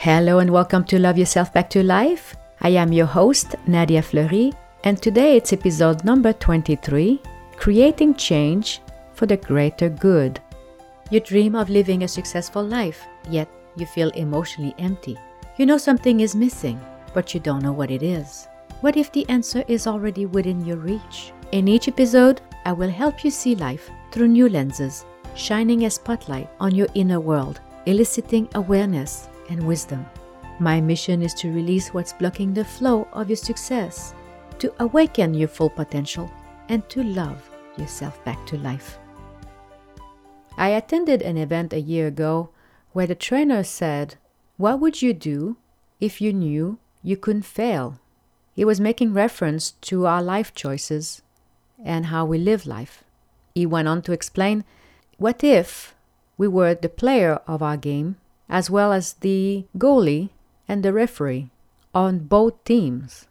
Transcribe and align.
Hello 0.00 0.38
and 0.38 0.48
welcome 0.48 0.84
to 0.84 0.96
Love 0.96 1.18
Yourself 1.18 1.52
Back 1.52 1.68
to 1.70 1.82
Life. 1.82 2.36
I 2.60 2.68
am 2.68 2.92
your 2.92 3.04
host, 3.04 3.56
Nadia 3.66 4.00
Fleury, 4.00 4.52
and 4.84 5.02
today 5.02 5.36
it's 5.36 5.52
episode 5.52 6.04
number 6.04 6.32
23 6.32 7.20
Creating 7.56 8.14
Change 8.14 8.80
for 9.14 9.26
the 9.26 9.36
Greater 9.36 9.88
Good. 9.88 10.40
You 11.10 11.18
dream 11.18 11.56
of 11.56 11.68
living 11.68 12.04
a 12.04 12.08
successful 12.08 12.62
life, 12.62 13.04
yet 13.28 13.48
you 13.74 13.86
feel 13.86 14.10
emotionally 14.10 14.72
empty. 14.78 15.18
You 15.56 15.66
know 15.66 15.78
something 15.78 16.20
is 16.20 16.36
missing, 16.36 16.80
but 17.12 17.34
you 17.34 17.40
don't 17.40 17.64
know 17.64 17.72
what 17.72 17.90
it 17.90 18.04
is. 18.04 18.46
What 18.82 18.96
if 18.96 19.10
the 19.10 19.28
answer 19.28 19.64
is 19.66 19.88
already 19.88 20.26
within 20.26 20.64
your 20.64 20.76
reach? 20.76 21.32
In 21.50 21.66
each 21.66 21.88
episode, 21.88 22.40
I 22.64 22.70
will 22.70 22.88
help 22.88 23.24
you 23.24 23.32
see 23.32 23.56
life 23.56 23.90
through 24.12 24.28
new 24.28 24.48
lenses, 24.48 25.04
shining 25.34 25.86
a 25.86 25.90
spotlight 25.90 26.48
on 26.60 26.72
your 26.72 26.86
inner 26.94 27.18
world, 27.18 27.60
eliciting 27.86 28.48
awareness 28.54 29.28
and 29.48 29.66
wisdom. 29.66 30.06
My 30.60 30.80
mission 30.80 31.22
is 31.22 31.34
to 31.34 31.52
release 31.52 31.94
what's 31.94 32.12
blocking 32.12 32.52
the 32.52 32.64
flow 32.64 33.06
of 33.12 33.28
your 33.28 33.36
success, 33.36 34.14
to 34.58 34.72
awaken 34.80 35.34
your 35.34 35.48
full 35.48 35.70
potential, 35.70 36.30
and 36.68 36.88
to 36.88 37.02
love 37.02 37.48
yourself 37.76 38.22
back 38.24 38.44
to 38.46 38.58
life. 38.58 38.98
I 40.56 40.70
attended 40.70 41.22
an 41.22 41.36
event 41.36 41.72
a 41.72 41.80
year 41.80 42.08
ago 42.08 42.50
where 42.92 43.06
the 43.06 43.14
trainer 43.14 43.62
said, 43.62 44.16
What 44.56 44.80
would 44.80 45.00
you 45.00 45.14
do 45.14 45.56
if 46.00 46.20
you 46.20 46.32
knew 46.32 46.78
you 47.02 47.16
couldn't 47.16 47.42
fail? 47.42 48.00
He 48.54 48.64
was 48.64 48.80
making 48.80 49.14
reference 49.14 49.70
to 49.82 50.06
our 50.06 50.20
life 50.20 50.52
choices 50.52 51.22
and 51.84 52.06
how 52.06 52.24
we 52.24 52.38
live 52.38 52.66
life. 52.66 53.04
He 53.54 53.66
went 53.66 53.86
on 53.86 54.02
to 54.02 54.12
explain 54.12 54.64
what 55.16 55.44
if 55.44 55.94
we 56.36 56.48
were 56.48 56.74
the 56.74 56.88
player 56.88 57.40
of 57.46 57.62
our 57.62 57.76
game 57.76 58.16
as 58.48 58.70
well 58.70 58.92
as 58.92 59.14
the 59.14 59.64
goalie 59.76 60.30
and 60.66 60.82
the 60.82 60.92
referee 60.92 61.50
on 61.94 62.20
both 62.20 62.62
teams? 62.64 63.26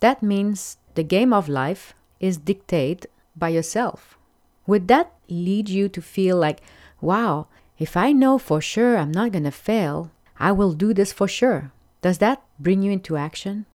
That 0.00 0.22
means 0.22 0.78
the 0.94 1.02
game 1.02 1.32
of 1.32 1.48
life 1.48 1.94
is 2.20 2.36
dictated 2.36 3.06
by 3.36 3.50
yourself. 3.50 4.18
Would 4.66 4.88
that 4.88 5.12
lead 5.28 5.68
you 5.68 5.88
to 5.88 6.02
feel 6.02 6.36
like, 6.36 6.60
wow, 7.00 7.46
if 7.78 7.96
I 7.96 8.12
know 8.12 8.38
for 8.38 8.60
sure 8.60 8.96
I'm 8.96 9.12
not 9.12 9.32
going 9.32 9.44
to 9.44 9.50
fail, 9.50 10.10
I 10.38 10.52
will 10.52 10.72
do 10.72 10.92
this 10.92 11.12
for 11.12 11.28
sure? 11.28 11.72
Does 12.02 12.18
that 12.18 12.42
bring 12.58 12.82
you 12.82 12.92
into 12.92 13.16
action? 13.16 13.66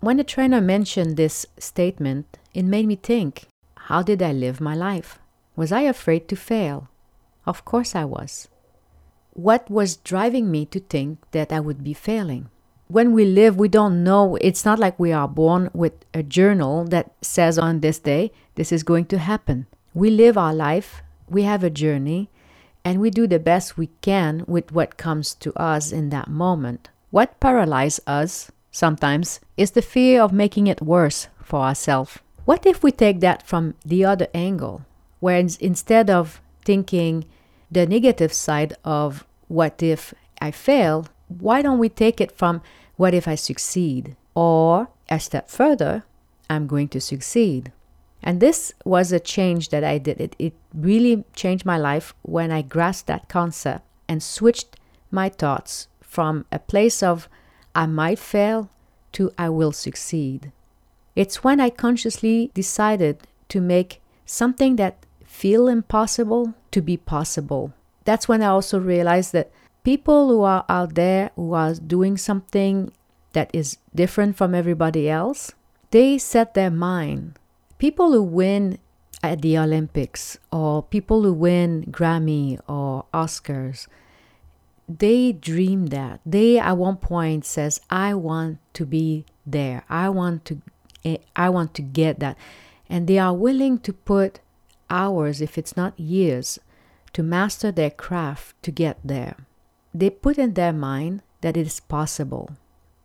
When 0.00 0.18
the 0.18 0.24
trainer 0.24 0.60
mentioned 0.60 1.16
this 1.16 1.46
statement, 1.58 2.38
it 2.54 2.64
made 2.64 2.86
me 2.86 2.96
think 2.96 3.46
how 3.88 4.02
did 4.02 4.20
I 4.20 4.32
live 4.32 4.60
my 4.60 4.74
life? 4.74 5.18
Was 5.54 5.72
I 5.72 5.82
afraid 5.82 6.28
to 6.28 6.36
fail? 6.36 6.88
Of 7.46 7.64
course 7.64 7.94
I 7.94 8.04
was. 8.04 8.48
What 9.36 9.70
was 9.70 9.98
driving 9.98 10.50
me 10.50 10.64
to 10.66 10.80
think 10.80 11.18
that 11.32 11.52
I 11.52 11.60
would 11.60 11.84
be 11.84 11.92
failing? 11.92 12.48
When 12.88 13.12
we 13.12 13.26
live, 13.26 13.58
we 13.58 13.68
don't 13.68 14.02
know. 14.02 14.36
It's 14.40 14.64
not 14.64 14.78
like 14.78 14.98
we 14.98 15.12
are 15.12 15.28
born 15.28 15.68
with 15.74 15.92
a 16.14 16.22
journal 16.22 16.84
that 16.84 17.12
says 17.20 17.58
on 17.58 17.80
this 17.80 17.98
day, 17.98 18.32
this 18.54 18.72
is 18.72 18.82
going 18.82 19.04
to 19.06 19.18
happen. 19.18 19.66
We 19.92 20.08
live 20.08 20.38
our 20.38 20.54
life, 20.54 21.02
we 21.28 21.42
have 21.42 21.62
a 21.62 21.68
journey, 21.68 22.30
and 22.82 22.98
we 22.98 23.10
do 23.10 23.26
the 23.26 23.38
best 23.38 23.76
we 23.76 23.88
can 24.00 24.42
with 24.46 24.72
what 24.72 24.96
comes 24.96 25.34
to 25.34 25.52
us 25.52 25.92
in 25.92 26.08
that 26.10 26.28
moment. 26.28 26.88
What 27.10 27.38
paralyzes 27.38 28.00
us 28.06 28.50
sometimes 28.70 29.40
is 29.58 29.72
the 29.72 29.82
fear 29.82 30.22
of 30.22 30.32
making 30.32 30.66
it 30.66 30.80
worse 30.80 31.28
for 31.42 31.60
ourselves. 31.60 32.20
What 32.46 32.64
if 32.64 32.82
we 32.82 32.90
take 32.90 33.20
that 33.20 33.46
from 33.46 33.74
the 33.84 34.02
other 34.02 34.28
angle, 34.32 34.86
where 35.20 35.36
instead 35.36 36.08
of 36.08 36.40
thinking 36.64 37.26
the 37.70 37.86
negative 37.86 38.32
side 38.32 38.74
of 38.84 39.26
what 39.48 39.82
if 39.82 40.14
I 40.40 40.50
fail, 40.50 41.06
why 41.28 41.62
don't 41.62 41.78
we 41.78 41.88
take 41.88 42.20
it 42.20 42.32
from 42.32 42.62
what 42.96 43.14
if 43.14 43.26
I 43.26 43.34
succeed? 43.34 44.16
Or 44.34 44.88
a 45.08 45.18
step 45.20 45.48
further, 45.48 46.04
I'm 46.48 46.66
going 46.66 46.88
to 46.88 47.00
succeed. 47.00 47.72
And 48.22 48.40
this 48.40 48.72
was 48.84 49.12
a 49.12 49.20
change 49.20 49.68
that 49.68 49.84
I 49.84 49.98
did. 49.98 50.20
It, 50.20 50.36
it 50.38 50.54
really 50.74 51.24
changed 51.34 51.64
my 51.64 51.78
life 51.78 52.14
when 52.22 52.50
I 52.50 52.62
grasped 52.62 53.06
that 53.06 53.28
concept 53.28 53.84
and 54.08 54.22
switched 54.22 54.76
my 55.10 55.28
thoughts 55.28 55.88
from 56.00 56.44
a 56.50 56.58
place 56.58 57.02
of 57.02 57.28
I 57.74 57.86
might 57.86 58.18
fail 58.18 58.70
to 59.12 59.32
I 59.38 59.48
will 59.48 59.72
succeed. 59.72 60.52
It's 61.14 61.44
when 61.44 61.60
I 61.60 61.70
consciously 61.70 62.50
decided 62.54 63.26
to 63.48 63.60
make 63.60 64.02
something 64.24 64.76
that 64.76 65.05
feel 65.36 65.68
impossible 65.68 66.54
to 66.70 66.80
be 66.80 66.96
possible. 66.96 67.72
That's 68.04 68.26
when 68.26 68.42
I 68.42 68.46
also 68.46 68.80
realized 68.80 69.32
that 69.34 69.52
people 69.84 70.28
who 70.28 70.42
are 70.42 70.64
out 70.68 70.94
there 70.94 71.30
who 71.36 71.52
are 71.52 71.74
doing 71.74 72.16
something 72.16 72.90
that 73.34 73.50
is 73.52 73.76
different 73.94 74.36
from 74.36 74.54
everybody 74.54 75.10
else, 75.10 75.52
they 75.90 76.16
set 76.16 76.54
their 76.54 76.70
mind. 76.70 77.38
People 77.76 78.12
who 78.12 78.22
win 78.22 78.78
at 79.22 79.42
the 79.42 79.58
Olympics 79.58 80.38
or 80.50 80.82
people 80.82 81.22
who 81.22 81.34
win 81.34 81.84
Grammy 81.90 82.58
or 82.66 83.04
Oscars, 83.12 83.88
they 84.88 85.32
dream 85.32 85.88
that. 85.88 86.20
They 86.24 86.58
at 86.58 86.78
one 86.78 86.96
point 86.96 87.44
says, 87.44 87.80
I 87.90 88.14
want 88.14 88.58
to 88.72 88.86
be 88.86 89.26
there. 89.44 89.84
I 89.90 90.08
want 90.08 90.46
to 90.46 90.62
eh, 91.04 91.18
I 91.36 91.50
want 91.50 91.74
to 91.74 91.82
get 91.82 92.20
that. 92.20 92.38
And 92.88 93.06
they 93.06 93.18
are 93.18 93.34
willing 93.34 93.78
to 93.80 93.92
put 93.92 94.40
hours, 94.90 95.40
if 95.40 95.58
it's 95.58 95.76
not 95.76 95.98
years, 95.98 96.58
to 97.12 97.22
master 97.22 97.72
their 97.72 97.90
craft 97.90 98.54
to 98.62 98.70
get 98.70 98.98
there. 99.04 99.36
They 99.94 100.10
put 100.10 100.38
in 100.38 100.54
their 100.54 100.72
mind 100.72 101.22
that 101.40 101.56
it 101.56 101.66
is 101.66 101.80
possible. 101.80 102.50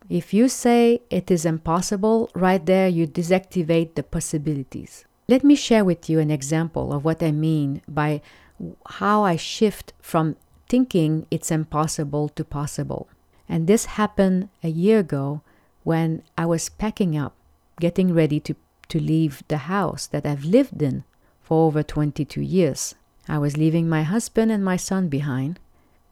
If 0.10 0.34
you 0.34 0.50
say 0.50 1.02
it 1.10 1.32
is 1.32 1.46
impossible, 1.46 2.30
right 2.36 2.66
there 2.66 2.88
you 2.88 3.08
deactivate 3.08 3.96
the 3.96 4.04
possibilities. 4.04 5.06
Let 5.28 5.44
me 5.44 5.56
share 5.56 5.86
with 5.86 6.10
you 6.10 6.20
an 6.20 6.30
example 6.32 6.92
of 6.92 7.06
what 7.06 7.24
I 7.24 7.32
mean 7.32 7.82
by 7.88 8.22
how 9.00 9.24
I 9.24 9.38
shift 9.38 9.94
from 10.02 10.36
thinking 10.68 11.26
it's 11.32 11.52
impossible 11.52 12.30
to 12.30 12.44
possible. 12.44 13.08
And 13.48 13.68
this 13.68 13.86
happened 13.86 14.50
a 14.64 14.70
year 14.70 15.00
ago 15.00 15.42
when 15.84 16.24
I 16.38 16.46
was 16.46 16.70
packing 16.70 17.18
up 17.18 17.36
getting 17.80 18.14
ready 18.14 18.40
to, 18.42 18.56
to 18.90 19.00
leave 19.00 19.44
the 19.48 19.72
house 19.72 20.08
that 20.08 20.26
I've 20.26 20.46
lived 20.46 20.82
in 20.82 21.04
for 21.52 21.68
over 21.68 21.84
22 21.84 22.40
years. 22.40 22.96
I 23.28 23.38
was 23.38 23.58
leaving 23.58 23.90
my 23.90 24.04
husband 24.04 24.54
and 24.54 24.64
my 24.64 24.78
son 24.78 25.10
behind 25.10 25.60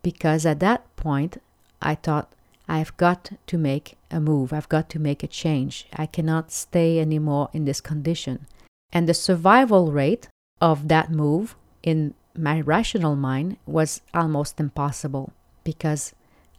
because 0.03 0.45
at 0.45 0.59
that 0.59 0.93
point 0.97 1.41
I 1.81 1.95
thought 1.95 2.33
I've 2.67 2.97
got 2.97 3.31
to 3.47 3.57
make 3.57 3.97
a 4.11 4.19
move. 4.19 4.51
I've 4.51 4.67
got 4.67 4.89
to 4.89 4.99
make 4.99 5.23
a 5.23 5.27
change. 5.27 5.87
I 5.93 6.07
cannot 6.07 6.51
stay 6.51 6.99
anymore 6.99 7.47
in 7.53 7.63
this 7.63 7.79
condition. 7.79 8.47
And 8.91 9.07
the 9.07 9.13
survival 9.13 9.93
rate 9.93 10.27
of 10.59 10.89
that 10.89 11.09
move 11.09 11.55
in 11.83 12.15
my 12.35 12.59
rational 12.59 13.15
mind 13.15 13.55
was 13.65 14.01
almost 14.13 14.59
impossible 14.59 15.31
because 15.63 16.13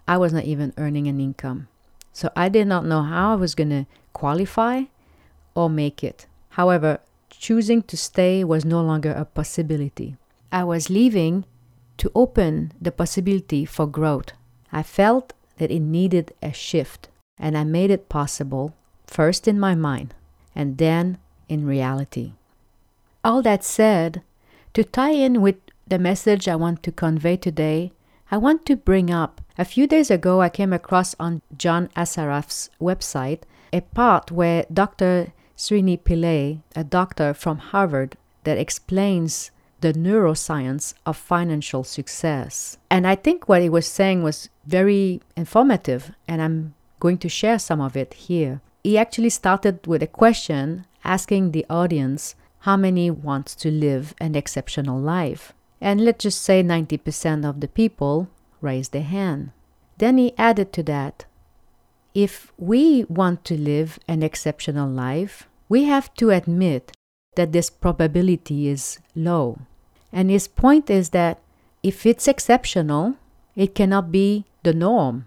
I 0.09 0.17
was 0.17 0.33
not 0.33 0.45
even 0.45 0.73
earning 0.79 1.07
an 1.07 1.21
income. 1.21 1.69
So 2.15 2.31
I 2.35 2.49
did 2.49 2.67
not 2.67 2.87
know 2.87 3.03
how 3.03 3.33
I 3.33 3.37
was 3.37 3.55
going 3.55 3.69
to 3.69 3.85
qualify 4.15 4.85
or 5.55 5.69
make 5.69 6.03
it. 6.03 6.25
However, 6.57 7.01
choosing 7.41 7.83
to 7.83 7.97
stay 7.97 8.45
was 8.45 8.67
no 8.67 8.83
longer 8.83 9.12
a 9.12 9.25
possibility. 9.25 10.15
I 10.53 10.62
was 10.62 10.91
leaving 10.91 11.47
to 11.97 12.12
open 12.15 12.73
the 12.81 12.93
possibility 12.93 13.65
for 13.65 13.87
growth. 13.87 14.33
I 14.71 14.83
felt 14.83 15.33
that 15.56 15.71
it 15.71 15.81
needed 15.81 16.34
a 16.43 16.53
shift, 16.53 17.09
and 17.39 17.56
I 17.56 17.65
made 17.65 17.91
it 17.91 18.11
possible, 18.11 18.75
first 19.06 19.49
in 19.49 19.59
my 19.59 19.75
mind, 19.75 20.15
and 20.55 20.77
then 20.77 21.17
in 21.49 21.67
reality. 21.67 22.33
All 23.25 23.41
that 23.43 23.65
said, 23.65 24.22
to 24.75 24.84
tie 24.84 25.12
in 25.12 25.41
with 25.41 25.57
the 25.87 25.99
message 25.99 26.47
I 26.47 26.57
want 26.57 26.83
to 26.83 26.93
convey 26.93 27.39
today, 27.39 27.93
I 28.31 28.37
want 28.37 28.67
to 28.67 28.77
bring 28.77 29.11
up 29.11 29.41
a 29.57 29.65
few 29.65 29.87
days 29.87 30.11
ago 30.11 30.43
I 30.43 30.51
came 30.51 30.72
across 30.72 31.16
on 31.19 31.42
John 31.57 31.89
Assaraf's 31.97 32.69
website 32.81 33.42
a 33.72 33.81
part 33.81 34.31
where 34.31 34.66
Dr. 34.72 35.33
Srini 35.60 35.98
Pillay, 35.98 36.62
a 36.74 36.83
doctor 36.83 37.34
from 37.34 37.59
Harvard, 37.59 38.16
that 38.45 38.57
explains 38.57 39.51
the 39.83 39.92
neuroscience 39.92 40.95
of 41.04 41.18
financial 41.18 41.84
success. 41.84 42.78
And 42.91 43.07
I 43.07 43.15
think 43.15 43.47
what 43.47 43.60
he 43.60 43.68
was 43.68 43.86
saying 43.86 44.22
was 44.22 44.48
very 44.65 45.21
informative, 45.36 46.12
and 46.27 46.41
I'm 46.41 46.74
going 46.98 47.18
to 47.18 47.28
share 47.28 47.59
some 47.59 47.78
of 47.78 47.95
it 47.95 48.15
here. 48.15 48.62
He 48.83 48.97
actually 48.97 49.28
started 49.28 49.86
with 49.86 50.03
a 50.03 50.07
question 50.07 50.86
asking 51.04 51.51
the 51.51 51.66
audience 51.68 52.36
how 52.60 52.78
many 52.78 53.10
wants 53.10 53.54
to 53.56 53.71
live 53.71 54.15
an 54.18 54.34
exceptional 54.34 54.98
life. 54.98 55.53
And 55.78 56.01
let's 56.01 56.22
just 56.22 56.41
say 56.41 56.63
90% 56.63 57.47
of 57.47 57.60
the 57.60 57.68
people 57.68 58.30
raised 58.63 58.92
their 58.92 59.03
hand. 59.03 59.51
Then 59.98 60.16
he 60.16 60.33
added 60.39 60.72
to 60.72 60.83
that 60.84 61.27
if 62.15 62.53
we 62.59 63.04
want 63.04 63.45
to 63.45 63.56
live 63.56 63.98
an 64.09 64.22
exceptional 64.22 64.89
life, 64.89 65.47
we 65.71 65.84
have 65.84 66.13
to 66.15 66.31
admit 66.31 66.93
that 67.37 67.53
this 67.53 67.71
probability 67.71 68.69
is 68.69 68.99
low. 69.15 69.61
And 70.13 70.28
his 70.28 70.49
point 70.49 70.91
is 70.91 71.11
that 71.11 71.39
if 71.83 72.05
it's 72.05 72.28
exceptional, 72.28 73.15
it 73.55 73.75
cannot 73.75 74.11
be 74.11 74.45
the 74.65 74.75
norm. 74.75 75.27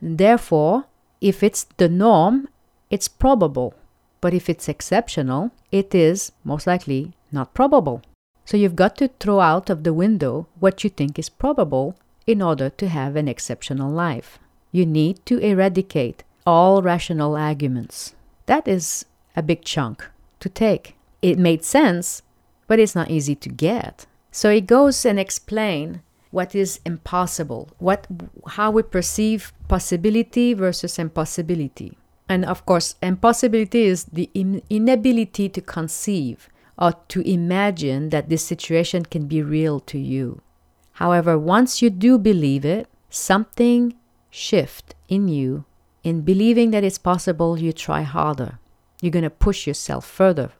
Therefore, 0.00 0.84
if 1.20 1.42
it's 1.42 1.64
the 1.78 1.88
norm, 1.88 2.48
it's 2.90 3.08
probable. 3.08 3.74
But 4.20 4.34
if 4.34 4.50
it's 4.50 4.68
exceptional, 4.68 5.50
it 5.72 5.94
is 5.94 6.32
most 6.44 6.66
likely 6.66 7.14
not 7.32 7.54
probable. 7.54 8.02
So 8.44 8.58
you've 8.58 8.76
got 8.76 8.96
to 8.98 9.08
throw 9.08 9.40
out 9.40 9.70
of 9.70 9.82
the 9.82 9.94
window 9.94 10.46
what 10.60 10.84
you 10.84 10.90
think 10.90 11.18
is 11.18 11.30
probable 11.30 11.96
in 12.26 12.42
order 12.42 12.68
to 12.68 12.88
have 12.88 13.16
an 13.16 13.28
exceptional 13.28 13.90
life. 13.90 14.38
You 14.72 14.84
need 14.84 15.24
to 15.26 15.38
eradicate 15.38 16.22
all 16.46 16.82
rational 16.82 17.34
arguments. 17.34 18.14
That 18.44 18.68
is 18.68 19.06
a 19.36 19.42
big 19.42 19.64
chunk 19.64 20.08
to 20.40 20.48
take. 20.48 20.96
It 21.22 21.38
made 21.38 21.64
sense, 21.64 22.22
but 22.66 22.78
it's 22.78 22.94
not 22.94 23.10
easy 23.10 23.34
to 23.36 23.48
get. 23.48 24.06
So 24.30 24.50
he 24.50 24.60
goes 24.60 25.04
and 25.04 25.18
explain 25.18 26.02
what 26.30 26.54
is 26.54 26.80
impossible, 26.84 27.68
what 27.78 28.06
how 28.48 28.70
we 28.72 28.82
perceive 28.82 29.52
possibility 29.68 30.52
versus 30.54 30.98
impossibility. 30.98 31.96
And 32.28 32.44
of 32.44 32.66
course, 32.66 32.96
impossibility 33.02 33.84
is 33.84 34.04
the 34.04 34.28
in- 34.34 34.62
inability 34.68 35.48
to 35.50 35.60
conceive 35.60 36.48
or 36.76 36.94
to 37.08 37.20
imagine 37.20 38.10
that 38.10 38.28
this 38.28 38.44
situation 38.44 39.04
can 39.04 39.26
be 39.26 39.42
real 39.42 39.78
to 39.80 39.98
you. 39.98 40.40
However, 40.94 41.38
once 41.38 41.82
you 41.82 41.90
do 41.90 42.18
believe 42.18 42.64
it, 42.64 42.88
something 43.10 43.94
shift 44.30 44.94
in 45.08 45.28
you. 45.28 45.64
In 46.02 46.22
believing 46.22 46.70
that 46.72 46.84
it's 46.84 46.98
possible, 46.98 47.58
you 47.58 47.72
try 47.72 48.02
harder. 48.02 48.58
You're 49.04 49.10
going 49.10 49.24
to 49.24 49.28
push 49.28 49.66
yourself 49.66 50.06
further. 50.06 50.52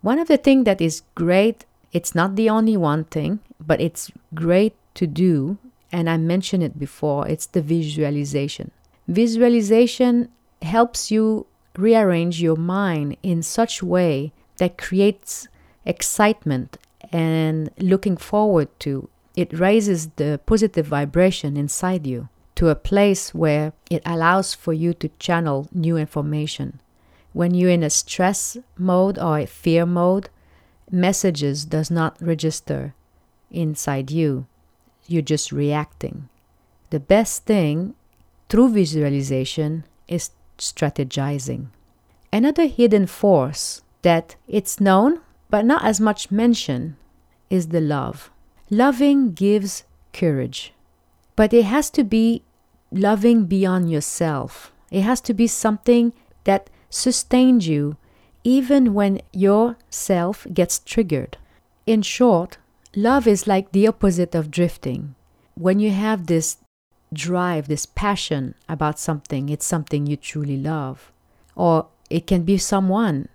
One 0.00 0.18
of 0.18 0.26
the 0.26 0.38
things 0.38 0.64
that 0.64 0.80
is 0.80 1.02
great, 1.14 1.66
it's 1.92 2.14
not 2.14 2.34
the 2.34 2.48
only 2.48 2.78
one 2.78 3.04
thing, 3.04 3.40
but 3.60 3.78
it's 3.78 4.10
great 4.32 4.74
to 4.94 5.06
do, 5.06 5.58
and 5.92 6.08
I 6.08 6.16
mentioned 6.16 6.62
it 6.62 6.78
before, 6.78 7.28
it's 7.28 7.44
the 7.44 7.60
visualization. 7.60 8.70
Visualization 9.06 10.30
helps 10.62 11.10
you 11.10 11.46
rearrange 11.76 12.40
your 12.40 12.56
mind 12.56 13.18
in 13.22 13.42
such 13.42 13.82
way 13.82 14.32
that 14.56 14.78
creates 14.78 15.46
excitement 15.84 16.78
and 17.12 17.70
looking 17.78 18.16
forward 18.16 18.68
to 18.80 19.10
it 19.36 19.52
raises 19.58 20.08
the 20.16 20.40
positive 20.46 20.86
vibration 20.86 21.58
inside 21.58 22.06
you 22.06 22.30
to 22.54 22.70
a 22.70 22.74
place 22.74 23.34
where 23.34 23.74
it 23.90 24.00
allows 24.06 24.54
for 24.54 24.72
you 24.72 24.94
to 24.94 25.10
channel 25.18 25.68
new 25.72 25.98
information 25.98 26.80
when 27.34 27.52
you're 27.52 27.70
in 27.70 27.82
a 27.82 27.90
stress 27.90 28.56
mode 28.78 29.18
or 29.18 29.40
a 29.40 29.46
fear 29.46 29.84
mode 29.84 30.30
messages 30.90 31.66
does 31.66 31.90
not 31.90 32.16
register 32.22 32.94
inside 33.50 34.10
you. 34.10 34.46
You're 35.06 35.20
just 35.20 35.52
reacting. 35.52 36.30
The 36.88 37.00
best 37.00 37.44
thing 37.44 37.94
through 38.48 38.70
visualization 38.70 39.84
is 40.08 40.30
strategizing. 40.56 41.66
Another 42.32 42.66
hidden 42.66 43.06
force 43.06 43.82
that 44.00 44.36
it's 44.48 44.80
known 44.80 45.20
but 45.50 45.66
not 45.66 45.84
as 45.84 46.00
much 46.00 46.30
mentioned 46.30 46.96
is 47.50 47.68
the 47.68 47.80
love. 47.82 48.30
Loving 48.70 49.32
gives 49.32 49.84
courage 50.12 50.72
but 51.36 51.52
it 51.52 51.64
has 51.64 51.90
to 51.90 52.04
be 52.04 52.42
loving 52.92 53.46
beyond 53.46 53.90
yourself. 53.90 54.72
It 54.90 55.02
has 55.02 55.20
to 55.22 55.34
be 55.34 55.46
something 55.46 56.12
that 56.44 56.70
sustains 56.90 57.66
you 57.68 57.96
even 58.44 58.92
when 58.92 59.20
your 59.32 59.76
self 59.88 60.46
gets 60.52 60.78
triggered. 60.78 61.38
In 61.86 62.02
short, 62.02 62.58
love 62.94 63.26
is 63.26 63.46
like 63.46 63.72
the 63.72 63.88
opposite 63.88 64.34
of 64.34 64.50
drifting. 64.50 65.14
When 65.54 65.80
you 65.80 65.90
have 65.90 66.26
this 66.26 66.58
drive, 67.12 67.68
this 67.68 67.86
passion 67.86 68.54
about 68.68 68.98
something, 68.98 69.48
it's 69.48 69.66
something 69.66 70.06
you 70.06 70.16
truly 70.16 70.58
love. 70.58 71.10
Or 71.56 71.86
it 72.10 72.26
can 72.26 72.42
be 72.42 72.58
someone. 72.58 73.28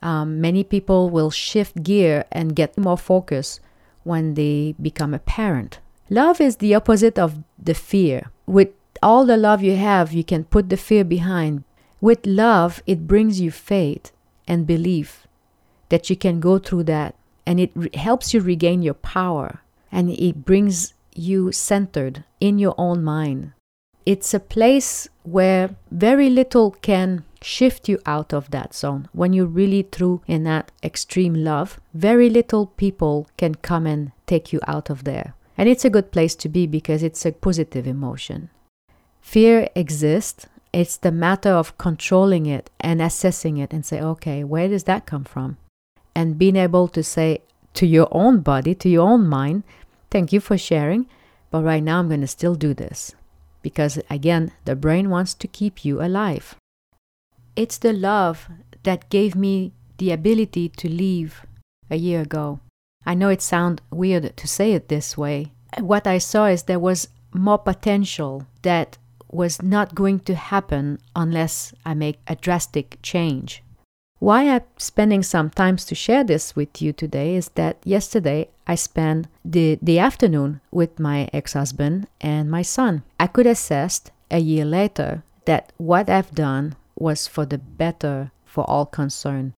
Um, 0.00 0.40
many 0.40 0.62
people 0.62 1.10
will 1.10 1.30
shift 1.30 1.82
gear 1.82 2.24
and 2.30 2.54
get 2.54 2.78
more 2.78 2.98
focus 2.98 3.58
when 4.04 4.34
they 4.34 4.74
become 4.80 5.12
a 5.12 5.18
parent. 5.18 5.80
Love 6.08 6.40
is 6.40 6.56
the 6.56 6.74
opposite 6.74 7.18
of 7.18 7.42
the 7.58 7.74
fear. 7.74 8.30
With 8.46 8.70
all 9.02 9.24
the 9.26 9.36
love 9.36 9.62
you 9.62 9.76
have, 9.76 10.12
you 10.12 10.24
can 10.24 10.44
put 10.44 10.68
the 10.68 10.76
fear 10.76 11.04
behind 11.04 11.64
with 12.00 12.26
love, 12.26 12.82
it 12.86 13.06
brings 13.06 13.40
you 13.40 13.50
faith 13.50 14.12
and 14.46 14.66
belief 14.66 15.26
that 15.88 16.10
you 16.10 16.16
can 16.16 16.40
go 16.40 16.58
through 16.58 16.84
that, 16.84 17.14
and 17.46 17.58
it 17.58 17.70
re- 17.74 17.90
helps 17.94 18.34
you 18.34 18.40
regain 18.40 18.82
your 18.82 18.94
power, 18.94 19.60
and 19.90 20.10
it 20.10 20.44
brings 20.44 20.94
you 21.14 21.50
centered 21.52 22.24
in 22.40 22.58
your 22.58 22.74
own 22.78 23.02
mind. 23.02 23.52
It's 24.06 24.32
a 24.32 24.40
place 24.40 25.08
where 25.22 25.76
very 25.90 26.30
little 26.30 26.70
can 26.70 27.24
shift 27.42 27.88
you 27.88 27.98
out 28.06 28.32
of 28.32 28.50
that 28.50 28.74
zone. 28.74 29.08
When 29.12 29.32
you're 29.32 29.46
really 29.46 29.82
through 29.82 30.22
in 30.26 30.44
that 30.44 30.70
extreme 30.82 31.34
love, 31.34 31.78
very 31.92 32.30
little 32.30 32.66
people 32.66 33.28
can 33.36 33.56
come 33.56 33.86
and 33.86 34.12
take 34.26 34.52
you 34.52 34.60
out 34.66 34.90
of 34.90 35.04
there. 35.04 35.34
And 35.56 35.68
it's 35.68 35.84
a 35.84 35.90
good 35.90 36.10
place 36.12 36.34
to 36.36 36.48
be 36.48 36.66
because 36.66 37.02
it's 37.02 37.26
a 37.26 37.32
positive 37.32 37.86
emotion. 37.86 38.50
Fear 39.20 39.68
exists 39.74 40.46
it's 40.72 40.96
the 40.96 41.12
matter 41.12 41.50
of 41.50 41.78
controlling 41.78 42.46
it 42.46 42.70
and 42.80 43.00
assessing 43.00 43.56
it 43.56 43.72
and 43.72 43.84
say, 43.84 44.00
okay, 44.00 44.44
where 44.44 44.68
does 44.68 44.84
that 44.84 45.06
come 45.06 45.24
from? 45.24 45.56
And 46.14 46.38
being 46.38 46.56
able 46.56 46.88
to 46.88 47.02
say 47.02 47.42
to 47.74 47.86
your 47.86 48.08
own 48.10 48.40
body, 48.40 48.74
to 48.74 48.88
your 48.88 49.08
own 49.08 49.26
mind, 49.26 49.62
thank 50.10 50.32
you 50.32 50.40
for 50.40 50.58
sharing, 50.58 51.06
but 51.50 51.62
right 51.62 51.82
now 51.82 51.98
I'm 51.98 52.08
going 52.08 52.20
to 52.20 52.26
still 52.26 52.54
do 52.54 52.74
this. 52.74 53.14
Because 53.62 53.98
again, 54.10 54.52
the 54.64 54.76
brain 54.76 55.10
wants 55.10 55.34
to 55.34 55.48
keep 55.48 55.84
you 55.84 56.02
alive. 56.02 56.54
It's 57.56 57.78
the 57.78 57.92
love 57.92 58.48
that 58.82 59.10
gave 59.10 59.34
me 59.34 59.72
the 59.98 60.12
ability 60.12 60.68
to 60.70 60.88
leave 60.88 61.44
a 61.90 61.96
year 61.96 62.22
ago. 62.22 62.60
I 63.04 63.14
know 63.14 63.28
it 63.30 63.42
sounds 63.42 63.80
weird 63.90 64.36
to 64.36 64.48
say 64.48 64.72
it 64.72 64.88
this 64.88 65.16
way. 65.16 65.52
What 65.78 66.06
I 66.06 66.18
saw 66.18 66.46
is 66.46 66.64
there 66.64 66.78
was 66.78 67.08
more 67.32 67.58
potential 67.58 68.46
that 68.62 68.96
was 69.30 69.62
not 69.62 69.94
going 69.94 70.20
to 70.20 70.34
happen 70.34 70.98
unless 71.14 71.72
I 71.84 71.94
make 71.94 72.18
a 72.26 72.36
drastic 72.36 72.98
change. 73.02 73.62
Why 74.18 74.48
I'm 74.48 74.62
spending 74.78 75.22
some 75.22 75.50
time 75.50 75.76
to 75.76 75.94
share 75.94 76.24
this 76.24 76.56
with 76.56 76.82
you 76.82 76.92
today 76.92 77.36
is 77.36 77.50
that 77.50 77.78
yesterday 77.84 78.48
I 78.66 78.74
spent 78.74 79.28
the, 79.44 79.78
the 79.80 80.00
afternoon 80.00 80.60
with 80.72 80.98
my 80.98 81.28
ex 81.32 81.52
husband 81.52 82.08
and 82.20 82.50
my 82.50 82.62
son. 82.62 83.04
I 83.20 83.28
could 83.28 83.46
assess 83.46 84.02
a 84.30 84.38
year 84.38 84.64
later 84.64 85.22
that 85.44 85.72
what 85.76 86.10
I've 86.10 86.34
done 86.34 86.74
was 86.96 87.28
for 87.28 87.46
the 87.46 87.58
better 87.58 88.32
for 88.44 88.68
all 88.68 88.86
concerned. 88.86 89.52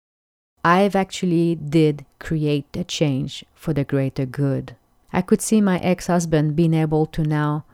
I've 0.62 0.95
actually 0.95 1.54
did 1.54 2.04
create 2.18 2.76
a 2.76 2.85
change 2.85 3.45
for 3.54 3.73
the 3.73 3.85
greater 3.85 4.26
good. 4.26 4.76
I 5.11 5.23
could 5.23 5.40
see 5.40 5.61
my 5.61 5.78
ex-husband 5.78 6.54
being 6.54 6.75
able 6.75 7.06
to 7.06 7.23
now 7.23 7.64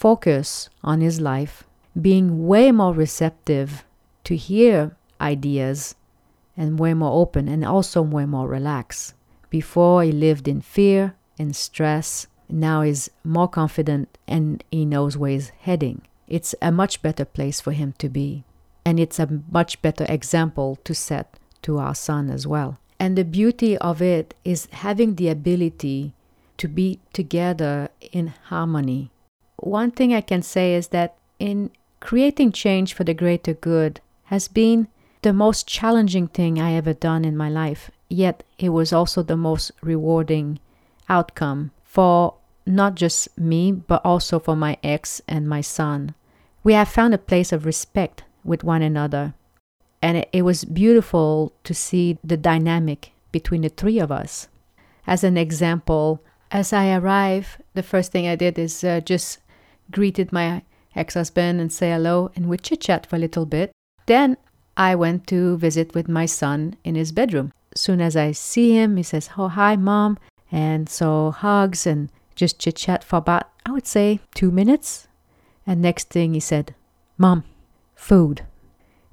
focus 0.00 0.70
on 0.82 1.02
his 1.02 1.20
life, 1.20 1.64
being 2.00 2.46
way 2.46 2.72
more 2.72 2.94
receptive 2.94 3.84
to 4.24 4.34
hear 4.34 4.96
ideas 5.20 5.94
and 6.56 6.78
way 6.78 6.94
more 6.94 7.20
open 7.20 7.46
and 7.48 7.64
also 7.66 8.00
way 8.00 8.24
more 8.24 8.48
relaxed. 8.48 9.12
Before 9.50 10.02
he 10.02 10.10
lived 10.10 10.48
in 10.48 10.62
fear 10.62 11.14
and 11.38 11.54
stress, 11.54 12.26
now 12.48 12.80
he's 12.80 13.10
more 13.24 13.48
confident 13.48 14.16
and 14.26 14.64
he 14.70 14.86
knows 14.86 15.18
where 15.18 15.32
he's 15.32 15.50
heading. 15.68 16.00
It's 16.26 16.54
a 16.62 16.72
much 16.72 17.02
better 17.02 17.26
place 17.26 17.60
for 17.60 17.72
him 17.72 17.92
to 17.98 18.08
be. 18.08 18.44
And 18.86 18.98
it's 18.98 19.18
a 19.18 19.42
much 19.50 19.82
better 19.82 20.06
example 20.08 20.78
to 20.84 20.94
set 20.94 21.38
to 21.62 21.76
our 21.76 21.94
son 21.94 22.30
as 22.30 22.46
well. 22.46 22.78
And 22.98 23.18
the 23.18 23.24
beauty 23.24 23.76
of 23.76 24.00
it 24.00 24.32
is 24.46 24.68
having 24.72 25.16
the 25.16 25.28
ability 25.28 26.14
to 26.56 26.68
be 26.68 27.00
together 27.12 27.90
in 28.12 28.28
harmony 28.48 29.10
one 29.60 29.90
thing 29.90 30.14
I 30.14 30.20
can 30.20 30.42
say 30.42 30.74
is 30.74 30.88
that 30.88 31.16
in 31.38 31.70
creating 32.00 32.52
change 32.52 32.94
for 32.94 33.04
the 33.04 33.14
greater 33.14 33.54
good 33.54 34.00
has 34.24 34.48
been 34.48 34.88
the 35.22 35.32
most 35.32 35.66
challenging 35.66 36.28
thing 36.28 36.58
I 36.58 36.72
ever 36.72 36.94
done 36.94 37.24
in 37.24 37.36
my 37.36 37.50
life, 37.50 37.90
yet 38.08 38.42
it 38.58 38.70
was 38.70 38.92
also 38.92 39.22
the 39.22 39.36
most 39.36 39.72
rewarding 39.82 40.58
outcome 41.08 41.72
for 41.84 42.34
not 42.66 42.94
just 42.94 43.36
me, 43.38 43.72
but 43.72 44.00
also 44.04 44.38
for 44.38 44.56
my 44.56 44.78
ex 44.82 45.20
and 45.28 45.48
my 45.48 45.60
son. 45.60 46.14
We 46.62 46.72
have 46.74 46.88
found 46.88 47.14
a 47.14 47.18
place 47.18 47.52
of 47.52 47.66
respect 47.66 48.24
with 48.44 48.64
one 48.64 48.82
another, 48.82 49.34
and 50.00 50.24
it, 50.32 50.42
was 50.42 50.64
beautiful 50.64 51.52
to 51.64 51.74
see 51.74 52.18
the 52.24 52.36
dynamic 52.36 53.12
between 53.32 53.62
the 53.62 53.68
three 53.68 53.98
of 53.98 54.10
us. 54.10 54.48
As 55.06 55.24
an 55.24 55.36
example, 55.36 56.22
as 56.50 56.72
I 56.72 56.94
arrived, 56.94 57.58
the 57.74 57.82
first 57.82 58.12
thing 58.12 58.26
I 58.26 58.36
did 58.36 58.58
is 58.58 58.84
uh, 58.84 59.00
just 59.00 59.38
greeted 59.90 60.32
my 60.32 60.62
ex 60.94 61.14
husband 61.14 61.60
and 61.60 61.72
say 61.72 61.90
hello, 61.90 62.30
and 62.34 62.48
we 62.48 62.56
chit 62.56 62.80
chat 62.80 63.06
for 63.06 63.16
a 63.16 63.20
little 63.20 63.46
bit. 63.46 63.72
Then 64.06 64.36
I 64.76 64.94
went 64.94 65.26
to 65.28 65.56
visit 65.58 65.94
with 65.94 66.08
my 66.08 66.26
son 66.26 66.76
in 66.84 66.94
his 66.94 67.12
bedroom. 67.12 67.52
Soon 67.74 68.00
as 68.00 68.16
I 68.16 68.32
see 68.32 68.72
him, 68.72 68.96
he 68.96 69.02
says, 69.02 69.30
Oh, 69.36 69.48
hi, 69.48 69.76
mom. 69.76 70.18
And 70.50 70.88
so 70.88 71.30
hugs 71.30 71.86
and 71.86 72.10
just 72.34 72.58
chit 72.58 72.76
chat 72.76 73.04
for 73.04 73.16
about, 73.16 73.50
I 73.64 73.70
would 73.70 73.86
say, 73.86 74.20
two 74.34 74.50
minutes. 74.50 75.06
And 75.66 75.80
next 75.80 76.08
thing 76.08 76.34
he 76.34 76.40
said, 76.40 76.74
Mom, 77.18 77.44
food. 77.94 78.42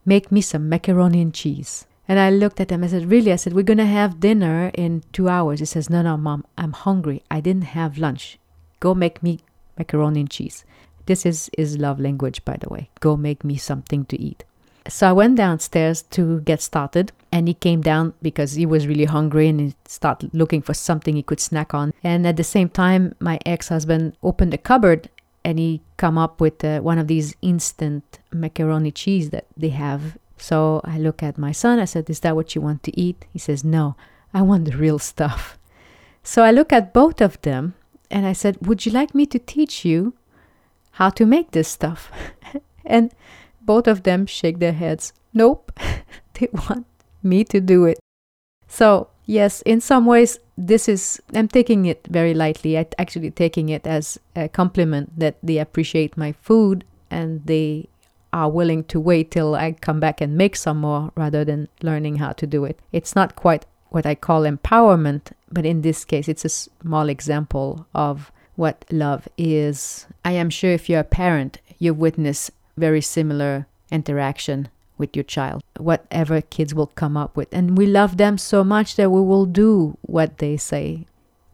Make 0.06 0.32
me 0.32 0.42
some 0.42 0.70
macaroni 0.70 1.22
and 1.22 1.34
cheese. 1.34 1.86
And 2.08 2.18
I 2.20 2.30
looked 2.30 2.62
at 2.62 2.72
him. 2.72 2.84
I 2.84 2.88
said, 2.88 3.12
Really? 3.12 3.34
I 3.34 3.36
said, 3.36 3.54
We're 3.54 3.64
going 3.64 3.78
to 3.78 3.86
have 3.86 4.22
dinner 4.22 4.72
in 4.74 5.04
two 5.12 5.28
hours. 5.28 5.60
He 5.60 5.66
says, 5.66 5.90
No, 5.90 6.02
no, 6.02 6.16
Mom, 6.18 6.46
I'm 6.58 6.72
hungry. 6.72 7.22
I 7.30 7.42
didn't 7.42 7.76
have 7.76 7.98
lunch. 7.98 8.40
Go 8.80 8.96
make 8.96 9.22
me 9.22 9.42
macaroni 9.78 10.22
and 10.22 10.30
cheese. 10.30 10.66
This 11.06 11.26
is 11.26 11.50
his 11.58 11.78
love 11.78 12.00
language, 12.00 12.44
by 12.44 12.58
the 12.60 12.70
way. 12.70 12.90
Go 13.00 13.16
make 13.16 13.44
me 13.44 13.58
something 13.58 14.06
to 14.06 14.20
eat. 14.20 14.44
So 14.90 15.10
I 15.10 15.14
went 15.14 15.36
downstairs 15.36 16.02
to 16.12 16.40
get 16.42 16.62
started, 16.62 17.12
and 17.32 17.48
he 17.48 17.54
came 17.54 17.82
down 17.82 18.14
because 18.22 18.54
he 18.54 18.66
was 18.66 18.88
really 18.88 19.06
hungry 19.06 19.50
and 19.50 19.60
he 19.60 19.76
started 19.86 20.34
looking 20.34 20.62
for 20.62 20.74
something 20.74 21.16
he 21.16 21.24
could 21.24 21.42
snack 21.42 21.74
on. 21.74 21.94
And 22.04 22.26
at 22.26 22.38
the 22.38 22.44
same 22.44 22.70
time, 22.70 23.14
my 23.20 23.38
ex-husband 23.46 24.16
opened 24.24 24.54
the 24.54 24.58
cupboard 24.58 25.10
and 25.44 25.60
he 25.60 25.82
come 25.98 26.18
up 26.18 26.42
with 26.42 26.64
uh, 26.64 26.80
one 26.80 27.00
of 27.00 27.08
these 27.08 27.36
instant 27.42 28.20
macaroni 28.34 28.92
cheese 28.92 29.30
that 29.30 29.46
they 29.56 29.70
have. 29.70 30.18
So 30.38 30.82
I 30.84 30.98
look 31.00 31.24
at 31.24 31.38
my 31.38 31.52
son. 31.52 31.80
I 31.80 31.86
said, 31.86 32.10
"Is 32.10 32.20
that 32.22 32.36
what 32.36 32.54
you 32.54 32.62
want 32.62 32.84
to 32.84 33.00
eat?" 33.00 33.26
He 33.32 33.40
says, 33.40 33.64
"No, 33.64 33.96
I 34.34 34.42
want 34.42 34.66
the 34.66 34.76
real 34.76 35.00
stuff." 35.00 35.58
So 36.24 36.44
I 36.44 36.52
look 36.52 36.74
at 36.74 36.94
both 36.94 37.22
of 37.22 37.42
them 37.42 37.76
and 38.10 38.26
I 38.26 38.34
said, 38.34 38.66
"Would 38.66 38.86
you 38.86 38.92
like 38.92 39.14
me 39.14 39.26
to 39.28 39.40
teach 39.40 39.86
you 39.86 40.14
how 40.92 41.10
to 41.12 41.26
make 41.26 41.52
this 41.52 41.68
stuff?" 41.68 42.12
and 42.86 43.12
both 43.62 43.88
of 43.88 44.04
them 44.04 44.26
shake 44.26 44.60
their 44.60 44.74
heads. 44.74 45.14
Nope, 45.34 45.72
they 46.34 46.48
want 46.54 46.86
me 47.22 47.44
to 47.46 47.60
do 47.60 47.86
it. 47.86 48.00
So, 48.68 49.10
yes, 49.26 49.62
in 49.62 49.82
some 49.82 50.06
ways, 50.06 50.40
this 50.58 50.90
is, 50.90 51.22
I'm 51.34 51.48
taking 51.48 51.86
it 51.86 52.08
very 52.10 52.34
lightly. 52.34 52.78
I'm 52.78 52.88
actually 52.98 53.32
taking 53.32 53.70
it 53.70 53.86
as 53.86 54.20
a 54.36 54.50
compliment 54.50 55.18
that 55.20 55.38
they 55.44 55.58
appreciate 55.58 56.18
my 56.18 56.32
food 56.32 56.84
and 57.10 57.46
they 57.46 57.88
are 58.34 58.50
willing 58.50 58.84
to 58.86 59.00
wait 59.00 59.32
till 59.32 59.56
I 59.56 59.72
come 59.74 60.00
back 60.00 60.20
and 60.22 60.38
make 60.38 60.56
some 60.56 60.78
more 60.78 61.12
rather 61.16 61.46
than 61.46 61.70
learning 61.82 62.18
how 62.18 62.34
to 62.34 62.48
do 62.48 62.66
it. 62.66 62.80
It's 62.92 63.16
not 63.16 63.36
quite 63.36 63.66
what 63.90 64.06
I 64.06 64.16
call 64.16 64.44
empowerment, 64.44 65.32
but 65.52 65.66
in 65.66 65.82
this 65.82 66.06
case, 66.06 66.28
it's 66.28 66.46
a 66.46 66.50
small 66.50 67.10
example 67.10 67.88
of 67.94 68.32
what 68.56 68.86
love 68.92 69.28
is. 69.38 70.08
I 70.26 70.32
am 70.32 70.50
sure 70.50 70.72
if 70.72 70.90
you're 70.90 71.00
a 71.00 71.06
parent, 71.06 71.60
you've 71.78 71.98
witnessed 71.98 72.52
very 72.76 73.02
similar 73.02 73.68
interaction 73.92 74.70
with 74.98 75.16
your 75.16 75.24
child, 75.24 75.64
whatever 75.78 76.42
kids 76.42 76.74
will 76.74 76.88
come 76.88 77.16
up 77.16 77.38
with. 77.38 77.48
And 77.52 77.78
we 77.78 77.86
love 77.86 78.18
them 78.18 78.38
so 78.38 78.64
much 78.64 78.96
that 78.96 79.12
we 79.12 79.22
will 79.22 79.46
do 79.46 79.98
what 80.02 80.40
they 80.40 80.58
say. 80.58 81.06